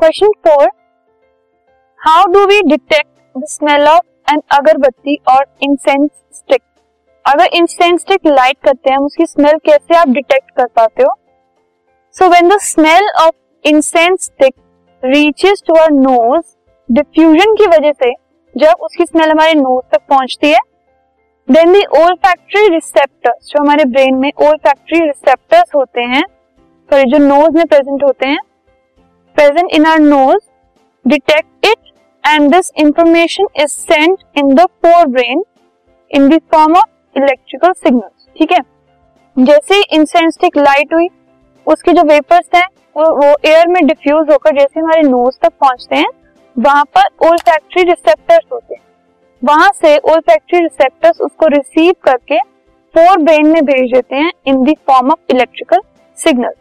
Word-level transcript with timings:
Question 0.00 0.28
four 0.46 0.68
how 2.00 2.26
do 2.26 2.44
we 2.46 2.60
detect 2.62 3.38
the 3.38 3.44
smell 3.44 3.88
of 3.88 4.32
an 4.32 4.40
agarbatti 4.50 5.16
और 5.28 5.44
incense 5.62 6.08
stick 6.32 6.62
अगर 7.24 7.44
incense 7.52 8.00
stick 8.00 8.26
light 8.26 8.56
करते 8.64 8.90
हैं 8.90 8.98
उसकी 8.98 9.26
smell 9.26 9.58
कैसे 9.64 9.96
आप 9.96 10.08
डिटेक्ट 10.08 10.50
कर 10.50 10.66
पाते 10.66 11.02
हो? 11.02 11.14
So 12.16 12.28
when 12.28 12.48
the 12.48 12.58
smell 12.60 13.10
of 13.20 13.68
incense 13.68 14.24
stick 14.24 14.54
reaches 15.04 15.62
to 15.66 15.74
our 15.74 15.90
nose 15.90 16.42
diffusion 16.88 17.54
की 17.54 17.66
वजह 17.66 17.92
से 17.92 18.12
जब 18.54 18.84
उसकी 18.84 19.04
स्मेल 19.04 19.30
हमारे 19.30 19.54
नोज़ 19.54 19.96
तक 19.96 20.06
पहुँचती 20.08 20.50
है 20.50 20.60
देन 21.48 21.72
दी 21.72 21.84
ओल 22.02 22.14
फैक्ट्री 22.14 22.68
रिसेप्टर्स 22.68 23.46
जो 23.46 23.62
हमारे 23.62 23.84
ब्रेन 23.84 24.14
में 24.14 24.32
ओल 24.42 24.56
फैक्ट्री 24.56 25.00
रिसेप्टर्स 25.00 25.74
होते 25.74 26.00
हैं 26.00 26.24
सॉरी 26.90 27.10
जो 27.10 27.18
नोज़ 27.18 27.56
में 27.56 27.66
प्रेजेंट 27.66 28.04
होते 28.04 28.28
हैं 28.28 28.38
present 29.40 29.70
in 29.72 29.84
our 29.86 29.98
nose 29.98 30.38
detect 31.04 31.66
it 31.66 31.92
and 32.24 32.50
this 32.54 32.70
information 32.78 33.46
is 33.56 33.68
sent 33.68 34.18
in 34.38 34.54
the 34.54 34.66
forebrain 35.06 35.42
in 36.10 36.28
the 36.28 36.40
form 36.52 36.76
of 36.76 37.18
electrical 37.18 37.72
signals 37.72 38.26
ठीक 38.38 38.52
है? 38.52 38.58
जैसे 39.36 39.80
इंसेंस्टिक 39.96 40.56
लाइट 40.56 40.94
हुई 40.94 41.08
उसके 41.66 41.92
जो 41.92 42.02
वेपर्स 42.02 42.48
हैं 42.54 42.66
वो, 42.96 43.34
एयर 43.44 43.68
में 43.68 43.86
डिफ्यूज 43.86 44.30
होकर 44.30 44.58
जैसे 44.58 44.80
हमारे 44.80 45.02
नोज़ 45.02 45.38
तक 45.42 45.52
पहुँचते 45.60 45.96
हैं 45.96 46.10
वहाँ 46.56 46.84
पर 46.96 47.28
ओल 47.28 47.36
फैक्ट्री 47.38 47.82
रिसेप्टर्स 47.82 48.46
होते 48.52 48.74
हैं। 48.74 48.82
वहाँ 49.42 49.70
से 49.82 49.96
ओल 49.98 50.20
फैक्ट्री 50.20 50.60
रिसेप्टर्स 50.60 51.20
उसको 51.20 51.46
रिसीव 51.56 51.94
करके 52.02 52.38
फोर 52.94 53.18
ब्रेन 53.18 53.46
में 53.46 53.64
भेज 53.64 53.92
देते 53.92 54.16
हैं 54.16 54.32
in 54.46 54.64
the 54.64 54.76
form 54.86 55.10
of 55.10 55.34
electrical 55.34 55.80
signal 56.18 56.52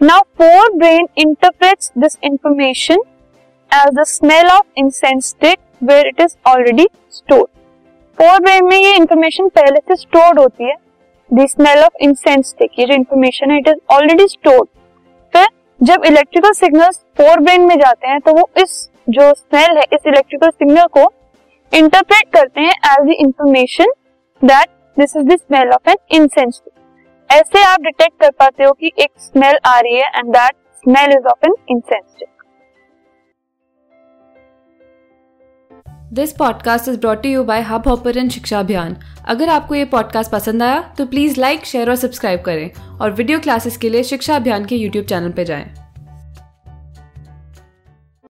now 0.00 0.20
forebrain 0.76 1.06
interprets 1.18 1.90
this 1.98 2.16
information 2.24 3.00
as 3.70 3.94
the 3.94 4.02
smell 4.06 4.50
of 4.50 4.66
incense 4.78 5.34
where 5.42 6.06
it 6.06 6.20
is 6.20 6.36
already 6.46 6.86
stored 7.12 7.48
forebrain 8.42 8.64
में 8.64 8.76
ये 8.76 8.94
इंफॉर्मेशन 8.96 9.48
पहले 9.48 9.78
से 9.78 9.96
स्टोर्ड 9.96 10.38
होती 10.38 10.64
है। 10.64 10.74
द 11.30 11.46
स्मेल 11.46 11.82
ऑफ़ 11.84 11.96
इंसेंस 12.02 12.54
ये 12.60 12.86
जो 12.86 12.94
इंफॉर्मेशन 12.94 13.50
है 13.50 13.58
इट 13.58 13.68
इज़ 13.68 13.78
ऑलरेडी 13.94 14.26
स्टोर्ड 14.28 14.68
फिर 15.32 15.48
जब 15.80 16.04
इलेक्ट्रिकल 16.04 16.52
सिग्नल्स 16.52 17.00
फोर 17.18 17.40
ब्रेन 17.40 17.66
में 17.68 17.76
जाते 17.78 18.08
हैं 18.08 18.20
तो 18.20 18.34
वो 18.34 18.48
इस 18.62 18.80
जो 19.10 19.32
स्मेल 19.34 19.76
है, 19.76 19.84
इस 19.92 20.06
इलेक्ट्रिकल 20.06 20.50
सिग्नल 20.50 20.86
को 20.98 21.12
इंटरप्रेट 21.72 22.32
करते 22.32 22.60
हैं 22.60 22.74
as 22.92 23.06
the 23.06 23.20
information 23.20 23.92
that 24.42 24.68
this 24.96 25.16
is 25.16 25.26
the 25.26 25.36
smell 25.36 25.72
of 25.72 25.90
an 25.90 25.96
incense 26.12 26.54
stick 26.54 26.72
ऐसे 27.30 27.62
आप 27.62 27.80
डिटेक्ट 27.80 28.20
कर 28.20 28.30
पाते 28.30 28.64
हो 28.64 28.72
कि 28.72 28.90
एक 28.98 29.10
स्मेल 29.18 29.58
आ 29.66 29.78
रही 29.80 29.96
है 29.96 30.08
and 30.16 30.28
that 30.28 30.54
smell 30.84 31.10
is 31.10 31.26
of 31.26 31.46
an 31.46 31.54
incense 31.68 32.22
this 36.12 36.32
podcast 36.32 36.88
is 36.88 36.98
brought 37.00 37.26
you 37.26 37.42
by 37.44 37.60
Hubhopper 37.88 38.28
Shiksha 38.28 38.60
Abhiyan 38.60 38.96
अगर 39.26 39.48
आपको 39.48 39.74
ये 39.74 39.84
पॉडकास्ट 39.84 40.32
पसंद 40.32 40.62
आया 40.62 40.80
तो 40.98 41.06
प्लीज़ 41.06 41.40
लाइक 41.40 41.64
शेयर 41.64 41.90
और 41.90 41.96
सब्सक्राइब 41.96 42.40
करें 42.40 42.70
और 43.00 43.10
वीडियो 43.10 43.40
क्लासेस 43.40 43.76
के 43.76 43.88
लिए 43.88 44.02
शिक्षा 44.02 44.36
अभियान 44.36 44.64
के 44.64 44.76
यूट्यूब 44.76 45.04
चैनल 45.04 45.32
पर 45.32 45.42
जाएँ। 45.42 45.87